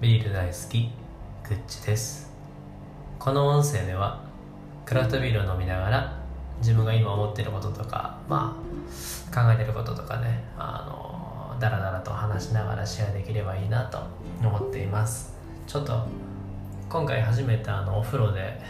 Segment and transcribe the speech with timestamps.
[0.00, 0.90] ビール大好き
[1.48, 2.30] グッチです。
[3.18, 4.22] この音声では
[4.86, 6.16] クラフトビールを飲みながら
[6.60, 10.86] 自分が今思ってることとかまあ考えてることとかねあ
[11.52, 13.98] のダラダラと話しながらシェアできればいいなと
[14.40, 15.34] 思っています。
[15.66, 16.06] ちょっと
[16.88, 18.60] 今回初めてあのお風呂で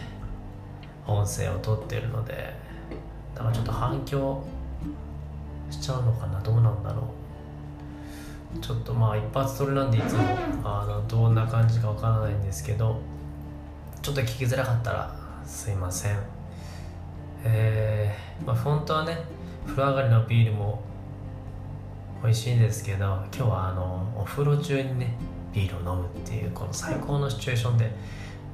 [1.06, 2.54] 音声を撮ってるので
[3.34, 4.42] だからちょっと反響
[5.70, 7.17] しちゃうのかなどうなんだろう。
[8.60, 10.22] ちょっとまあ一発撮りなんでいつも
[10.64, 12.98] あのどんな感じかわからないんですけど
[14.00, 16.18] ちょっと聞きづらかったらすいません。
[17.44, 19.18] えー、まあ本当はね
[19.66, 20.82] 風呂上がりのビールも
[22.22, 25.14] 美味しいんですけど今日はあのお風呂中にね
[25.52, 27.90] ビールを飲むっていうこの最高のシチュエーションで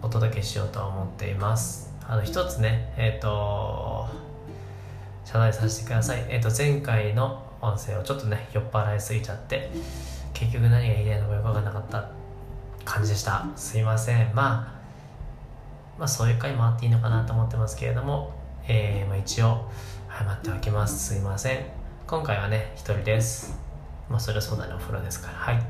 [0.02, 1.94] お届けしようと思っています。
[2.06, 4.06] あの一つねえっ、ー、と
[5.24, 6.26] 謝罪させてください。
[6.28, 9.70] えっ、ー、と前回の音声をちょっとね酔っ払いすぎちゃって
[10.32, 12.10] 結局何が言いたいのかよく分かんなかった
[12.84, 13.46] 感じでした。
[13.56, 14.34] すいません。
[14.34, 14.74] まあ
[15.98, 18.32] まあそういう回もあっていいのかなと思ってますけれども
[18.66, 19.68] えー、まあ、一応
[20.08, 21.14] 謝っておきます。
[21.14, 21.58] すいません。
[22.06, 23.58] 今回はね一人です。
[24.08, 25.34] まあそれはそうだねお風呂ですから。
[25.34, 25.62] はい。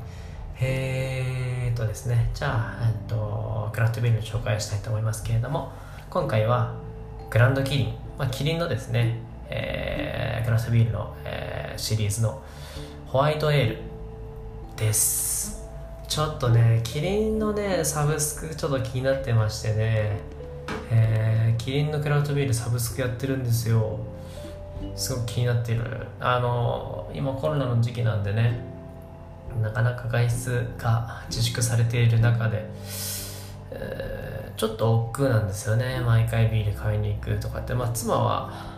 [0.60, 2.30] えーとですね。
[2.32, 5.72] じゃあ、えっと、クラフトビールの紹介をしたいと思いますけれども
[6.08, 6.74] 今回は
[7.30, 11.43] グランドキリン、まあ、キリンのですね、えー、クラフトビールの、えー、
[11.76, 12.42] シリーズの
[13.06, 13.78] ホワイトエール
[14.76, 15.62] です。
[16.08, 20.18] ちょっとねキリンのねサブスクちょっと気になってましてね。
[20.90, 23.98] えー、キリンのクラフトビールサブスクやってるんですよ。
[24.94, 26.06] すごく気になってる。
[26.20, 28.60] あの今コロナの時期なんでね
[29.60, 32.64] なかなか外出が自粛されている中で、
[33.70, 36.00] えー、ちょっと億劫なんですよね。
[36.00, 37.74] 毎回ビール買いに行くとかって。
[37.74, 38.73] まあ妻は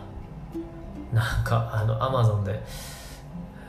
[1.17, 2.61] なんかあのアマゾンで、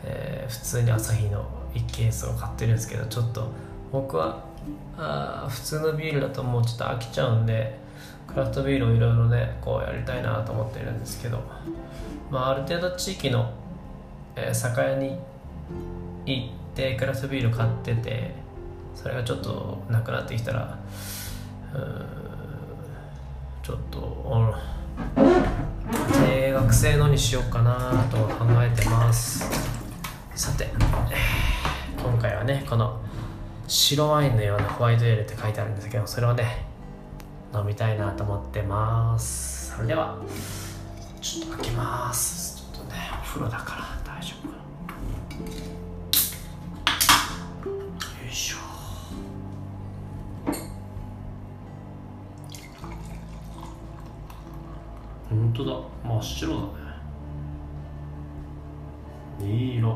[0.05, 3.51] えー、普通に朝日の1ケースを買ってるんですけどちょっと
[3.91, 4.45] 僕は
[4.99, 7.79] あ普通のビールだともうちょっと飽きちゃうんで
[8.27, 11.43] クラフトビールをいろいろねこうやりたいなと思ってるんですけど、
[12.31, 13.51] まあ、ある程度地域の、
[14.37, 15.19] えー、酒屋に
[16.27, 18.35] 行ってクラフトビール買ってて
[18.95, 20.79] それがちょっとなくなってきたら
[23.63, 23.99] ちょっと
[26.27, 29.45] えー、学生のにしようかなと考えてます。
[30.35, 30.69] さて
[32.03, 33.01] 今回はねこの
[33.67, 36.65] 白ワインのようなホワイトエールって書いてあるんですけどそれをね
[37.55, 39.75] 飲みたいなと思ってます。
[39.75, 40.19] それでは
[41.21, 42.59] ちょっと開けます。
[42.73, 43.75] ちょっとねお風呂だか
[44.07, 44.58] ら大丈夫
[55.59, 55.73] 当だ。
[56.05, 56.69] 真っ白だね。
[59.41, 59.89] いい色。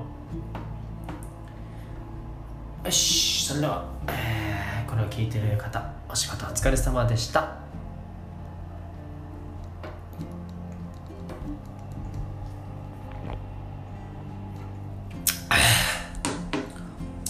[2.84, 7.62] よしそれでは、えー、これを聞いてる方お仕事お疲れ様でした。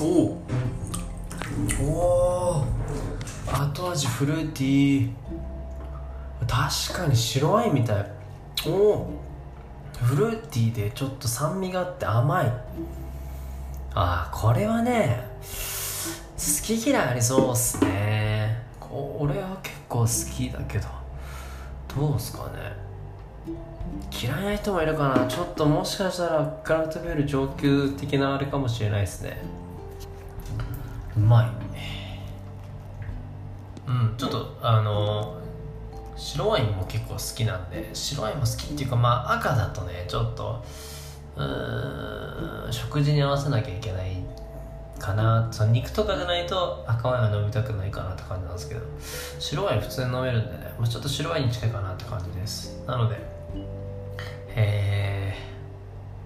[0.01, 0.39] お
[1.85, 2.65] お
[3.53, 5.13] 後味フルーティー
[6.47, 8.22] 確かに白ワインみたい。
[8.67, 9.21] おお
[10.03, 12.47] フルーティーでちょっと酸味があって甘い。
[13.95, 18.63] ああこれはね好き嫌いありそうっすね。
[19.19, 20.89] 俺は結構好きだけど。
[21.95, 22.77] どうっすかね。
[24.11, 25.27] 嫌いな人もいるかな。
[25.27, 29.43] ちょっともしかしたらクラフトビール上級的なあれかもしれないですね。
[31.17, 31.51] うまい。
[33.87, 35.42] うんちょっとあの
[36.23, 40.65] 白ワインも結構好きなんで白ワインも好きっていうかまあ赤だとねちょっと
[41.37, 44.17] うん食事に合わせなきゃいけない
[44.99, 45.49] かな。
[45.51, 48.83] その肉とかじゃないと赤ワインは飲みたくないかなって感じなんですけど
[49.41, 52.85] 白ワイン普通に飲めるんでね、まあ、ちょっと白ワインに近いかなって感じです。
[52.87, 53.17] なので
[54.55, 55.35] え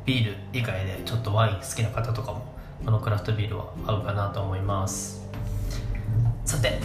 [0.05, 2.45] ー、ビール以外でちょっとワイン好きな方とかも
[2.85, 5.26] このクラフトビールは合うかなと思います。
[6.47, 6.79] さて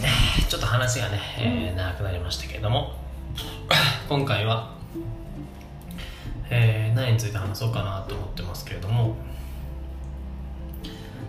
[0.48, 2.96] ちょっと話がね、えー、長くなりましたけれども
[4.08, 4.72] 今回は、
[6.50, 9.14] えー、何について話そうかなと思ってますけれども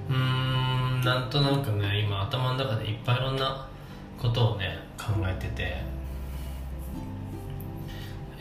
[0.09, 3.67] うんなんとなくね今頭の中でいっぱいいろんな
[4.19, 5.93] ことをね考えてて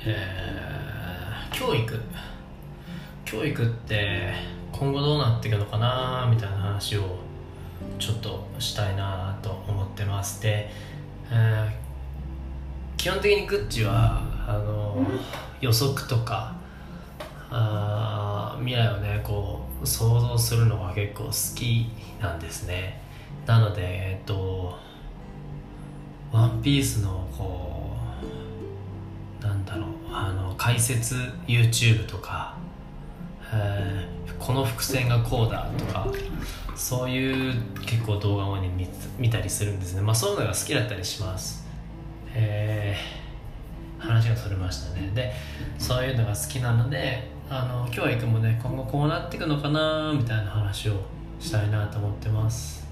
[0.04, 2.00] えー、教育
[3.26, 4.32] 教育って
[4.72, 7.02] 今後どうなっていくのかなみたいな話を
[7.98, 10.70] ちょっとしたいなと思ってますで、
[11.30, 15.06] えー、基本的にグッチはあの
[15.60, 16.56] 予測とか
[17.50, 21.88] あ未来をねこう想像するのが結構好き
[22.20, 23.00] なんですね。
[23.46, 24.78] なのでえっと
[26.32, 27.96] 「ワンピースのこ
[29.40, 31.14] うなんだろうあの解説
[31.46, 32.56] YouTube とか、
[33.52, 36.06] えー、この伏線がこうだとか
[36.74, 37.54] そういう
[37.84, 38.88] 結構動画を、ね、見
[39.18, 40.00] 見たりするんですね。
[40.00, 41.66] まあそういうのが好きだったりします。
[42.34, 45.10] えー、話がそれましたね。
[45.14, 45.32] で
[45.78, 50.94] そういうのが好きなのであの今日は行くもね今後こうなっていくのかなみたいな話を
[51.38, 52.86] したいなと思ってます。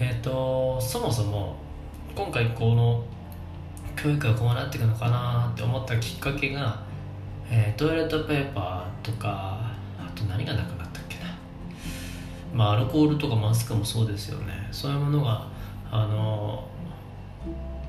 [0.00, 1.56] えっ、ー、とそもそも
[2.16, 3.04] 今回この
[3.94, 6.82] 教育がこうなっていくのかなって思ったきっかけが、
[7.48, 9.51] えー、トイレットペーパーとか
[10.06, 11.24] あと何がなくなったっけな。
[12.54, 14.68] まあアルコールとかマスクもそうですよね。
[14.70, 15.46] そういうものが
[15.90, 16.66] あの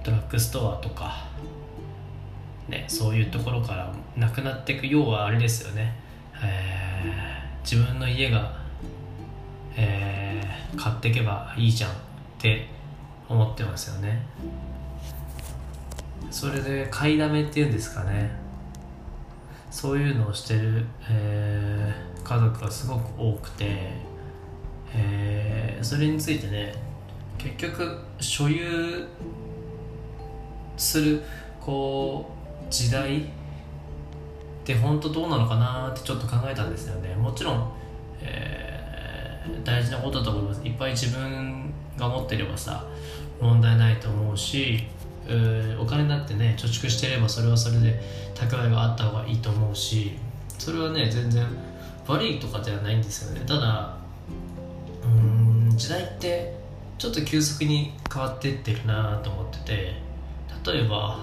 [0.04, 1.28] ドラッグストアとか
[2.68, 5.94] ねそういうところからなくなっていく要はあれですよね、
[6.44, 8.58] えー、自分の家が、
[9.76, 11.94] えー、買っていけばいいじゃんっ
[12.38, 12.68] て
[13.30, 14.26] 思ってますよね。
[16.30, 18.43] それで買いだめっていうんですかね。
[19.74, 23.90] そういうのをしてる、えー、家族がすごく多くて、
[24.94, 26.76] えー、それについてね
[27.40, 29.08] 結局所有
[30.78, 31.24] する
[31.60, 32.30] こ
[32.70, 33.26] う時代っ
[34.64, 37.16] て本当どうなのかなってちょっと考えたんですよね。
[37.16, 37.72] もちろん、
[38.22, 40.62] えー、大事なことだと思います。
[40.64, 42.86] いっぱい自分が持ってればさ
[43.42, 44.84] 問題ないと思うし
[45.80, 48.00] お金だってね貯蓄してればそれはそれで
[48.36, 50.18] 蓄えがあった方がいいと思うし
[50.58, 51.46] それはね全然
[52.08, 53.46] 悪いとかではないんですよね。
[53.46, 53.98] ただ
[55.04, 56.54] うん時代って
[56.98, 59.94] ちょっと急速に変わっていってるなと思ってて
[60.66, 61.20] 例えば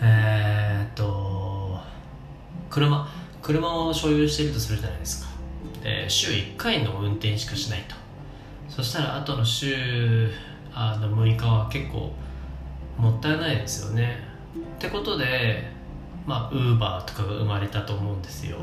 [0.00, 1.78] えー、っと
[2.70, 3.08] 車
[3.42, 5.30] 車を所有してるとするじゃないですか。
[5.82, 7.94] で週1回の運転しかしないと。
[8.68, 10.30] そしたら後の週
[10.74, 12.12] あの6日は結構
[12.98, 14.18] もったいないですよね。
[14.76, 15.70] ってことで
[16.26, 18.56] まあウーバーとかが生まれたと思うんですよ。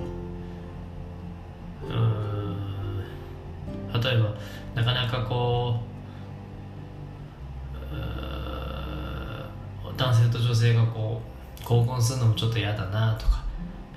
[1.89, 2.53] うん。
[4.01, 4.33] 例えば
[4.74, 5.94] なかなかこう
[9.97, 11.21] 男性と女性がこ
[11.62, 13.44] う合コンするのもちょっと嫌だなとか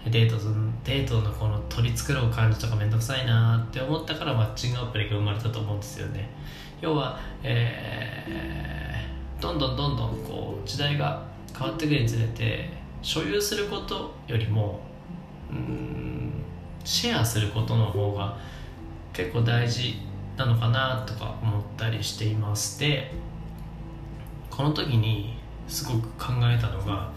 [0.05, 0.37] デート
[0.85, 6.29] デートのこの取り繕う感じとか面倒くさいなって思ったからマッチングアプリが生まれたと思うんですよね。
[6.81, 11.23] 要は、えー、どんどんどんどんこう時代が
[11.57, 12.71] 変わっていくにつれて
[13.03, 14.81] 所有することよりも
[15.51, 16.33] うん
[16.85, 18.37] シェアすることの方が
[19.13, 19.97] 結構大事
[20.37, 23.13] なのかなとか思ったりしていますで
[24.51, 25.37] この時に
[25.69, 27.13] すごく考えたのが、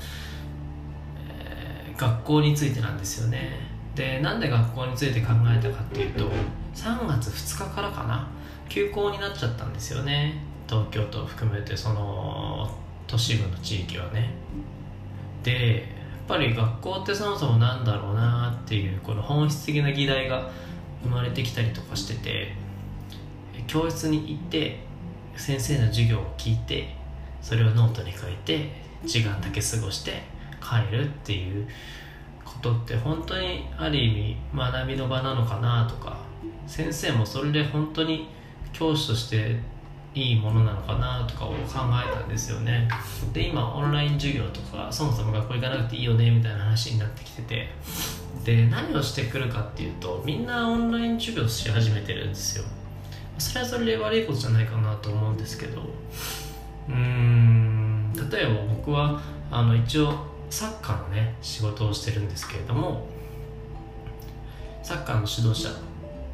[1.29, 3.51] えー、学校についてなんですよね。
[3.95, 6.29] でなんで学校について考えたかっていうと
[6.73, 8.27] 3月2日からかな
[8.69, 10.48] 休校になっちゃったんですよね。
[10.69, 12.69] 東京都を含めてその
[13.07, 14.29] 都市部の地域はね。
[15.41, 20.51] でやっぱり学校ってそもそもなんだろうなっていうこの本質的な議題が
[21.01, 22.53] 生まれてきたりとかしてて
[23.65, 24.79] 教室に行って
[25.35, 26.93] 先生の授業を聞いて
[27.41, 28.69] それをノートに書いて
[29.05, 30.21] 時間だけ過ごして
[30.61, 31.67] 帰るっていう
[32.45, 36.19] ことって本当にある意味学びの場なのかなとか
[36.67, 38.27] 先生もそれで本当に
[38.71, 39.55] 教師として
[40.15, 42.87] いいものなのかなとかを考えたんですよね。
[43.33, 47.69] で今オンライン授業とかそもそも学校行かなくていいよねみたいな話になってきてて。
[48.43, 52.63] で何をしてくるかっていうとみんなオンライン授業し始めてるんですよ。
[53.37, 55.81] それはそれで悪いことじゃないかなと思うんですけど。
[56.87, 60.13] うーん例えば僕はあの一応
[60.49, 63.07] サッカーのね仕事をしてるんですけれども
[64.81, 65.69] サッカーの指導者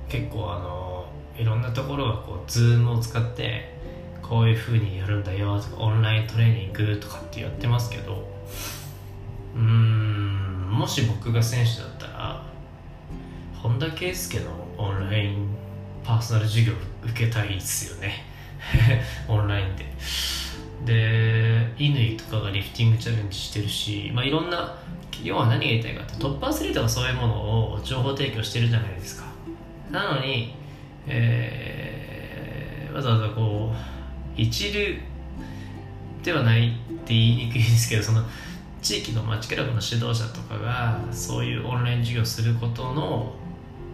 [0.08, 0.94] 結構あの
[1.37, 3.73] いろんなところがこうズームを使って
[4.21, 8.27] こういうふうにやるんだよとかオンライントレーニングとかってやってますけど
[9.55, 12.45] うーんもし僕が選手だったら
[13.61, 15.47] 本田圭佑のオンライン
[16.03, 16.73] パーソナル授業
[17.03, 18.23] 受けたいですよね。
[19.27, 19.85] オンラインで。
[20.85, 24.77] で乾とかがリフティングチャレンジしてるし、まあ、いろんな
[25.23, 27.33] 要は何が言いたいかってトップアスリートがそういうもの
[27.73, 29.25] を情報提供してるじゃないですか。
[29.89, 30.53] なのに、
[31.07, 34.97] えー、わざわざこう一流
[36.24, 38.24] ではないって言いにくいですけどその
[38.81, 43.33] 地域の町クラブの指導者とかがそういうオンライン授業することの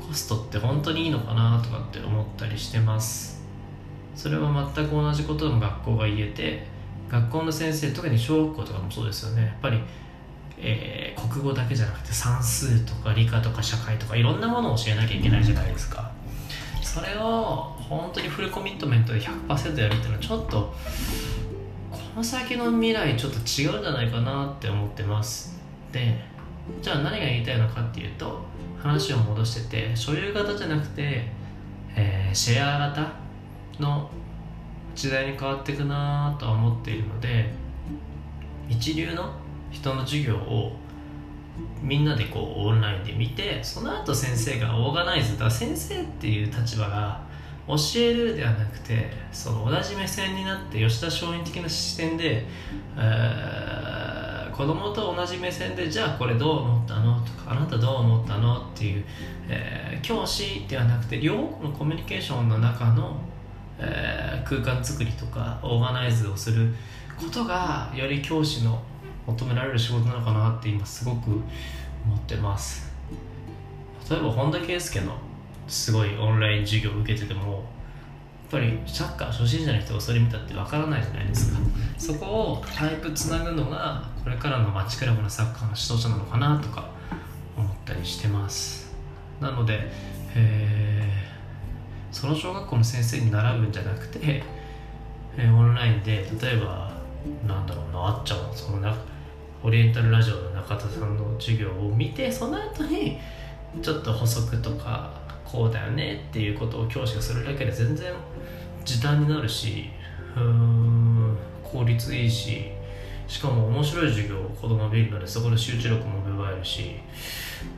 [0.06, 3.42] コストって本当にいいのかなとかって思ったりしてます。
[4.16, 6.68] それは全く同じことでも学校が言えて
[7.10, 9.44] 学校の先生特に小学校とかもそうですよね。
[9.44, 9.80] やっぱり、
[10.58, 16.11] えー、国語だけじゃなくて算数とか理科とか社会とかいろんなものを教えなきゃいけないじゃないですか。
[16.82, 20.74] それを本当にフルコミットメントで100%やるっていうのはちょっと
[21.92, 25.60] この先の未来ちょっと違うんじゃないかなって思ってます。
[25.92, 26.20] で
[26.82, 28.42] じゃあ何が言いたいのかっていうと
[28.82, 31.26] 話を戻してて所有型じゃなくて、
[31.96, 33.12] えー、シェア型
[33.80, 34.10] の
[34.96, 37.50] 時代に変わっていくなとは思っているので
[38.70, 39.34] 一流の
[39.70, 40.76] 人の授業を
[41.82, 47.22] みんなでこうオンラインで見てその後先生がオーガナイズだ先生っていう立場が
[47.68, 52.46] 教えるではなくてその同じ目線になって吉田松陰的な視点で、
[52.98, 57.22] えー、子供と同じ目線でじゃあこれどう思ったの？
[57.22, 58.62] とかあなたどう思ったの？
[58.62, 59.06] っていう、
[59.48, 63.18] えー、教師ではなくて両国のコミュニケーションの中の、
[63.80, 66.74] えー、空間作りとかオーガナイズをする
[67.20, 68.82] ことがより教師の
[69.28, 71.42] 求められる仕事なのかなって今すごく思
[72.16, 72.92] ってます。
[74.10, 75.16] 例えば本田圭佑の
[75.68, 77.62] すごいオンライン授業を受けててもやっ
[78.52, 81.60] ぱりサッカー初心者の人がそれ見たってわからないじゃないですか。
[81.98, 86.90] そこをタイプつなぐのがこれからの街クラブのサッカーの指導者なのかなとか
[87.56, 88.92] 思ったりしてます。
[89.40, 89.92] なので、
[92.12, 94.44] その小学校の先生に習うんじゃなくて、
[95.38, 96.92] えー、オンラインで例えば
[97.48, 98.94] なんだろうなあっちゃんそのな
[99.64, 103.20] オリエンタルラジオの中田さんの授業を見てその後に
[103.82, 105.12] ちょっと補足とか
[105.46, 108.14] こうだよねっていうことを教師がするだけで全然
[108.84, 109.90] 時短になるし
[110.36, 112.72] うん効率いいし
[113.28, 116.96] しかも面白い授業を子供見るのでそこで集中力も芽生えるし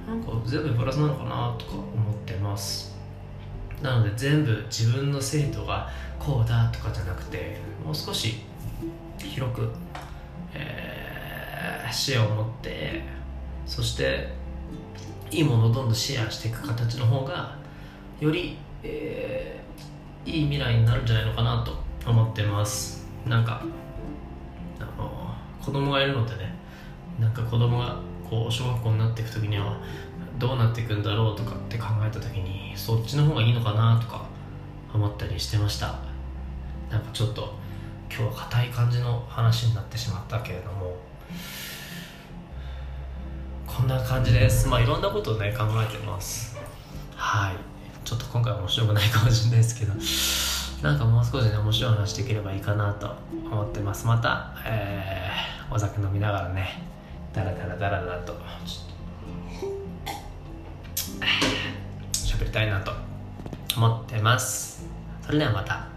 [0.07, 2.93] なんか全部プラスなのかなとか思ってます。
[3.81, 8.39] なので全部自分の生徒がこうだとかじゃなくてもう少し
[9.19, 9.69] 広く、
[10.53, 10.82] えー、
[11.91, 13.01] 視野を持って
[13.65, 14.29] そして
[15.31, 17.57] いいものをどんどんシェアしていく形の方が
[18.19, 23.07] より、えー、いい未来になるんじゃないのかなと思ってます。
[23.25, 23.63] なんか
[24.79, 26.53] あの子供がいるのでね
[27.19, 27.97] なんか子供が
[28.29, 29.77] こう小学校になっていく時には
[30.37, 34.25] どうなっていくんだろうとかって考えた時にそっちの方がいいのかなとか
[34.93, 35.99] 思ったりしてました。
[36.89, 37.53] なんかちょっと
[38.09, 40.95] 今日は硬い感じの話になってしまったけれども
[43.75, 44.67] こんな感じです。
[44.67, 46.55] まあいろんなことをね考えてます。
[47.15, 47.55] はい。
[48.05, 49.93] ちょっと今回面白くないかもしれないですけど。
[50.87, 53.15] なんかもう少しね面白い話できればいいかなと
[53.49, 54.05] 思ってます。
[54.05, 56.83] また、えー、お酒飲みながらね
[57.33, 58.35] ダラダラダラダラと
[62.11, 62.91] 喋りたいなと
[63.75, 64.85] 思ってます。
[65.21, 65.87] それではまた。